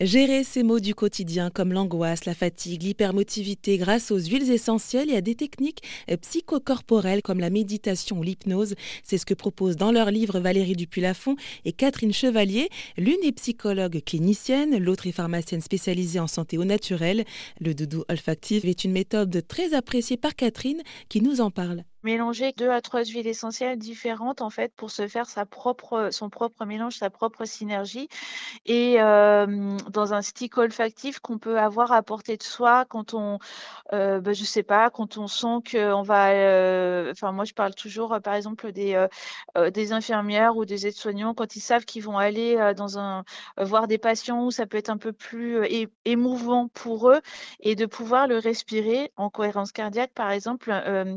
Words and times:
Gérer 0.00 0.44
ces 0.44 0.62
maux 0.62 0.80
du 0.80 0.94
quotidien 0.94 1.50
comme 1.50 1.74
l'angoisse, 1.74 2.24
la 2.24 2.34
fatigue, 2.34 2.84
l'hypermotivité 2.84 3.76
grâce 3.76 4.10
aux 4.10 4.18
huiles 4.18 4.50
essentielles 4.50 5.10
et 5.10 5.16
à 5.16 5.20
des 5.20 5.34
techniques 5.34 5.82
psychocorporelles 6.22 7.20
comme 7.20 7.38
la 7.38 7.50
méditation 7.50 8.18
ou 8.18 8.22
l'hypnose, 8.22 8.76
c'est 9.04 9.18
ce 9.18 9.26
que 9.26 9.34
proposent 9.34 9.76
dans 9.76 9.92
leur 9.92 10.10
livre 10.10 10.40
Valérie 10.40 10.74
Dupuis-Lafont 10.74 11.36
et 11.66 11.72
Catherine 11.72 12.14
Chevalier. 12.14 12.70
L'une 12.96 13.22
est 13.22 13.32
psychologue 13.32 14.00
clinicienne, 14.02 14.78
l'autre 14.78 15.06
est 15.06 15.12
pharmacienne 15.12 15.60
spécialisée 15.60 16.18
en 16.18 16.28
santé 16.28 16.56
au 16.56 16.64
naturel. 16.64 17.26
Le 17.60 17.74
doudou 17.74 18.04
olfactif 18.08 18.64
est 18.64 18.84
une 18.84 18.92
méthode 18.92 19.46
très 19.48 19.74
appréciée 19.74 20.16
par 20.16 20.34
Catherine 20.34 20.80
qui 21.10 21.20
nous 21.20 21.42
en 21.42 21.50
parle 21.50 21.84
mélanger 22.02 22.52
deux 22.56 22.70
à 22.70 22.80
trois 22.80 23.04
huiles 23.04 23.26
essentielles 23.26 23.78
différentes 23.78 24.40
en 24.40 24.50
fait 24.50 24.72
pour 24.74 24.90
se 24.90 25.06
faire 25.08 25.26
sa 25.28 25.46
propre, 25.46 26.08
son 26.10 26.30
propre 26.30 26.64
mélange, 26.64 26.96
sa 26.96 27.10
propre 27.10 27.44
synergie. 27.44 28.08
Et 28.66 28.96
dans 28.98 30.14
un 30.14 30.22
stick 30.22 30.58
olfactif 30.58 31.20
qu'on 31.20 31.38
peut 31.38 31.58
avoir 31.58 31.92
à 31.92 32.02
portée 32.02 32.36
de 32.36 32.42
soi 32.42 32.84
quand 32.86 33.14
on, 33.14 33.38
euh, 33.92 34.20
bah, 34.20 34.32
je 34.32 34.44
sais 34.44 34.62
pas, 34.62 34.90
quand 34.90 35.18
on 35.18 35.26
sent 35.26 35.58
qu'on 35.70 36.02
va, 36.02 36.30
enfin 37.10 37.32
moi 37.32 37.44
je 37.44 37.54
parle 37.54 37.74
toujours 37.74 38.18
par 38.22 38.34
exemple 38.34 38.72
des, 38.72 39.06
des 39.72 39.92
infirmières 39.92 40.56
ou 40.56 40.64
des 40.64 40.86
aides-soignants 40.86 41.34
quand 41.34 41.56
ils 41.56 41.60
savent 41.60 41.84
qu'ils 41.84 42.02
vont 42.02 42.18
aller 42.18 42.72
dans 42.76 42.98
un, 42.98 43.24
voir 43.58 43.88
des 43.88 43.98
patients 43.98 44.44
où 44.44 44.50
ça 44.50 44.66
peut 44.66 44.78
être 44.78 44.90
un 44.90 44.98
peu 44.98 45.12
plus 45.12 45.58
émouvant 46.04 46.68
pour 46.68 47.10
eux. 47.10 47.20
Et 47.60 47.74
de 47.74 47.86
pouvoir 47.86 48.26
le 48.26 48.38
respirer 48.38 49.12
en 49.16 49.30
cohérence 49.30 49.72
cardiaque 49.72 50.12
par 50.14 50.30
exemple 50.30 50.72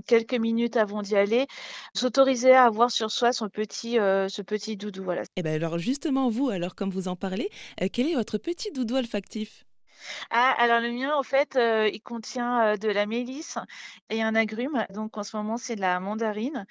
quelques 0.08 0.34
minutes 0.34 0.73
avant 0.77 1.02
d'y 1.02 1.16
aller, 1.16 1.48
s'autoriser 1.94 2.54
à 2.54 2.66
avoir 2.66 2.91
sur 2.91 3.12
soi 3.12 3.32
son 3.32 3.50
petit, 3.50 4.00
euh, 4.00 4.27
ce 4.30 4.41
petit 4.41 4.77
doudou. 4.77 5.04
Voilà. 5.04 5.22
Et 5.23 5.26
eh 5.38 5.44
ben 5.44 5.55
alors 5.55 5.77
justement, 5.77 6.30
vous, 6.30 6.49
alors 6.49 6.76
comme 6.76 6.90
vous 6.90 7.08
en 7.08 7.16
parlez, 7.16 7.49
euh, 7.82 7.88
quel 7.91 8.08
est 8.08 8.16
votre 8.16 8.38
petit 8.38 8.72
doudou 8.72 8.96
olfactif? 8.96 9.66
Ah, 10.30 10.54
alors 10.58 10.80
le 10.80 10.92
mien, 10.92 11.16
en 11.16 11.24
fait, 11.24 11.56
euh, 11.56 11.90
il 11.92 12.02
contient 12.02 12.76
de 12.77 12.88
la 12.90 13.05
mélisse 13.05 13.58
et 14.10 14.22
un 14.22 14.35
agrume. 14.35 14.85
Donc 14.90 15.18
en 15.18 15.24
ce 15.24 15.35
moment, 15.38 15.58
c'est 15.58 15.76
de 15.76 15.82
la 15.82 16.00
mandarine. 16.00 16.66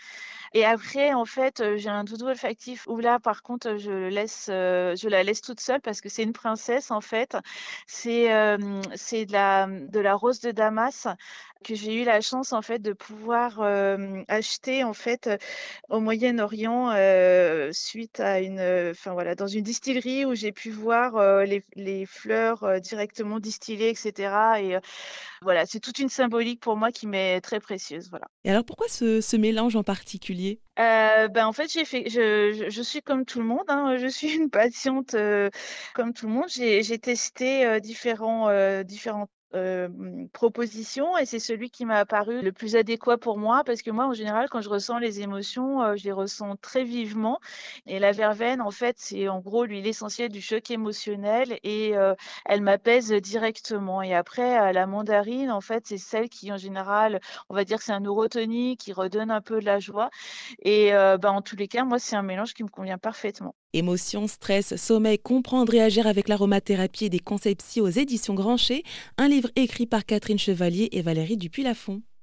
Et 0.54 0.64
après, 0.64 1.12
en 1.14 1.24
fait, 1.24 1.62
j'ai 1.76 1.88
un 1.88 2.04
doudou 2.04 2.26
olfactif 2.26 2.86
où 2.86 2.98
là, 2.98 3.18
par 3.18 3.42
contre, 3.42 3.78
je, 3.78 4.08
laisse, 4.08 4.46
je 4.48 5.08
la 5.08 5.22
laisse 5.22 5.40
toute 5.40 5.60
seule 5.60 5.80
parce 5.80 6.00
que 6.00 6.08
c'est 6.08 6.22
une 6.22 6.32
princesse, 6.32 6.90
en 6.90 7.00
fait. 7.00 7.36
C'est 7.86 8.28
c'est 8.94 9.26
de 9.26 9.32
la, 9.32 9.66
de 9.66 10.00
la 10.00 10.14
rose 10.14 10.40
de 10.40 10.50
Damas 10.50 11.08
que 11.62 11.74
j'ai 11.76 12.02
eu 12.02 12.04
la 12.04 12.20
chance 12.20 12.52
en 12.52 12.60
fait 12.60 12.80
de 12.80 12.92
pouvoir 12.92 13.60
acheter 14.28 14.84
en 14.84 14.92
fait 14.92 15.30
au 15.88 16.00
Moyen-Orient 16.00 16.90
suite 17.72 18.20
à 18.20 18.40
une 18.40 18.60
enfin 18.90 19.12
voilà 19.12 19.34
dans 19.34 19.46
une 19.46 19.62
distillerie 19.62 20.24
où 20.24 20.34
j'ai 20.34 20.52
pu 20.52 20.70
voir 20.70 21.44
les, 21.44 21.62
les, 21.76 22.04
fleurs 22.04 22.80
directement 22.80 23.21
distillées 23.40 23.88
etc 23.88 24.34
et 24.60 24.76
voilà 25.42 25.66
c'est 25.66 25.80
toute 25.80 25.98
une 25.98 26.08
symbolique 26.08 26.60
pour 26.60 26.76
moi 26.76 26.90
qui 26.90 27.06
m'est 27.06 27.40
très 27.40 27.60
précieuse 27.60 28.08
voilà. 28.10 28.26
Et 28.44 28.50
alors 28.50 28.64
pourquoi 28.64 28.88
ce, 28.88 29.20
ce 29.20 29.36
mélange 29.36 29.76
en 29.76 29.82
particulier? 29.82 30.60
Ben 30.76 31.44
en 31.44 31.52
fait 31.52 31.70
j'ai 31.70 31.84
fait 31.84 32.08
je, 32.08 32.52
je, 32.52 32.70
je, 32.70 32.82
suis 32.82 33.02
comme 33.02 33.24
tout 33.24 33.40
le 33.40 33.46
monde 33.46 33.64
hein, 33.68 33.96
je 33.98 34.06
suis 34.06 34.34
une 34.34 34.50
patiente 34.50 35.14
comme 35.94 36.12
tout 36.12 36.26
le 36.26 36.32
monde 36.32 36.48
j'ai 36.48 36.98
testé 36.98 37.80
différents 37.80 38.82
différents 38.82 39.28
proposition 40.32 41.18
et 41.18 41.26
c'est 41.26 41.38
celui 41.38 41.70
qui 41.70 41.84
m'a 41.84 41.98
apparu 41.98 42.40
le 42.42 42.52
plus 42.52 42.76
adéquat 42.76 43.18
pour 43.18 43.38
moi 43.38 43.62
parce 43.64 43.82
que 43.82 43.90
moi 43.90 44.06
en 44.06 44.12
général 44.12 44.48
quand 44.50 44.60
je 44.60 44.68
ressens 44.68 44.98
les 44.98 45.20
émotions 45.20 45.96
je 45.96 46.04
les 46.04 46.12
ressens 46.12 46.56
très 46.56 46.84
vivement 46.84 47.38
et 47.86 47.98
la 47.98 48.12
verveine 48.12 48.60
en 48.60 48.70
fait 48.70 48.96
c'est 48.98 49.28
en 49.28 49.40
gros 49.40 49.64
l'huile 49.64 49.86
essentielle 49.86 50.30
du 50.30 50.40
choc 50.40 50.70
émotionnel 50.70 51.58
et 51.64 51.94
elle 52.46 52.62
m'apaise 52.62 53.12
directement 53.12 54.02
et 54.02 54.14
après 54.14 54.72
la 54.72 54.86
mandarine 54.86 55.50
en 55.50 55.60
fait 55.60 55.86
c'est 55.86 55.98
celle 55.98 56.28
qui 56.28 56.50
en 56.50 56.56
général 56.56 57.20
on 57.50 57.54
va 57.54 57.64
dire 57.64 57.82
c'est 57.82 57.92
un 57.92 58.00
neurotonique 58.00 58.80
qui 58.80 58.92
redonne 58.92 59.30
un 59.30 59.42
peu 59.42 59.60
de 59.60 59.66
la 59.66 59.78
joie 59.78 60.10
et 60.62 60.90
ben, 60.92 61.30
en 61.30 61.42
tous 61.42 61.56
les 61.56 61.68
cas 61.68 61.84
moi 61.84 61.98
c'est 61.98 62.16
un 62.16 62.22
mélange 62.22 62.54
qui 62.54 62.64
me 62.64 62.68
convient 62.68 62.98
parfaitement. 62.98 63.54
Émotion, 63.74 64.26
stress, 64.26 64.76
sommeil, 64.76 65.18
comprendre 65.18 65.72
et 65.72 65.80
agir 65.80 66.06
avec 66.06 66.28
l'aromathérapie 66.28 67.08
des 67.08 67.18
concepts 67.18 67.64
aux 67.80 67.88
éditions 67.88 68.34
Grancher, 68.34 68.82
un 69.16 69.28
livre 69.28 69.41
écrit 69.56 69.86
par 69.86 70.04
Catherine 70.04 70.38
Chevalier 70.38 70.88
et 70.92 71.02
Valérie 71.02 71.36
Dupuis-Lafont. 71.36 72.02